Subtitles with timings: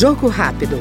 [0.00, 0.78] Jogo rápido.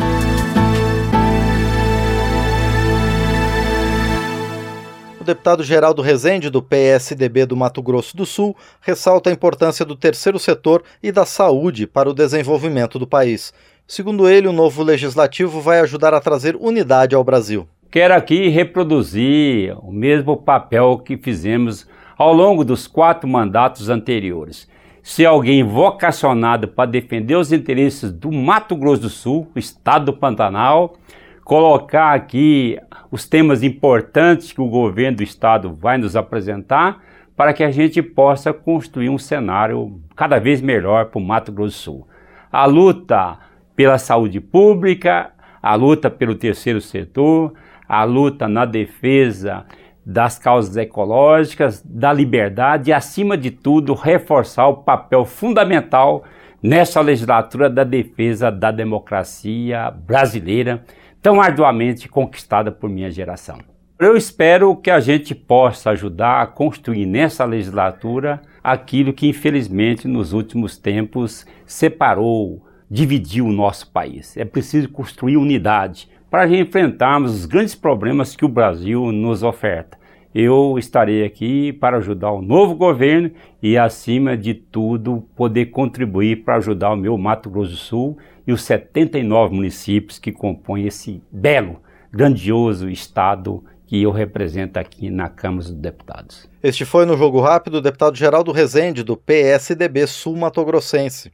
[5.19, 9.93] O deputado Geraldo Rezende, do PSDB do Mato Grosso do Sul, ressalta a importância do
[9.93, 13.53] terceiro setor e da saúde para o desenvolvimento do país.
[13.85, 17.67] Segundo ele, o novo legislativo vai ajudar a trazer unidade ao Brasil.
[17.91, 21.85] Quero aqui reproduzir o mesmo papel que fizemos
[22.17, 24.65] ao longo dos quatro mandatos anteriores.
[25.01, 30.13] Se alguém vocacionado para defender os interesses do Mato Grosso do Sul, o estado do
[30.13, 30.95] Pantanal,
[31.43, 32.77] colocar aqui
[33.09, 37.01] os temas importantes que o governo do estado vai nos apresentar
[37.35, 41.77] para que a gente possa construir um cenário cada vez melhor para o Mato Grosso
[41.77, 42.07] do Sul.
[42.51, 43.37] A luta
[43.75, 45.31] pela saúde pública,
[45.61, 47.53] a luta pelo terceiro setor,
[47.87, 49.65] a luta na defesa
[50.05, 56.23] das causas ecológicas, da liberdade e, acima de tudo, reforçar o papel fundamental
[56.61, 60.83] nessa legislatura da defesa da democracia brasileira
[61.21, 63.59] tão arduamente conquistada por minha geração.
[63.99, 70.31] Eu espero que a gente possa ajudar a construir nessa legislatura aquilo que, infelizmente, nos
[70.31, 74.37] últimos tempos separou, dividiu o nosso país.
[74.37, 79.98] É preciso construir unidade para enfrentarmos os grandes problemas que o Brasil nos oferta.
[80.33, 86.57] Eu estarei aqui para ajudar o novo governo e, acima de tudo, poder contribuir para
[86.57, 91.77] ajudar o meu Mato Grosso do Sul e os 79 municípios que compõem esse belo,
[92.11, 96.47] grandioso estado que eu represento aqui na Câmara dos Deputados.
[96.61, 101.31] Este foi no Jogo Rápido o deputado Geraldo Rezende, do PSDB Sul Mato Grossense.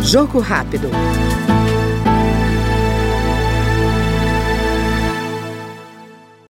[0.00, 0.88] Jogo Rápido.